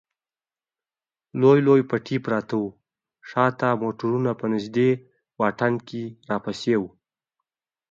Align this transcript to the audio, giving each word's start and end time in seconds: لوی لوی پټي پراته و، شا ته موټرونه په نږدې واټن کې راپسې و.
لوی 1.41 1.59
لوی 1.67 1.81
پټي 1.89 2.17
پراته 2.25 2.55
و، 2.61 2.65
شا 3.29 3.45
ته 3.59 3.67
موټرونه 3.81 4.31
په 4.39 4.45
نږدې 4.53 4.89
واټن 5.39 5.73
کې 5.87 6.03
راپسې 6.29 6.75
و. 6.81 6.83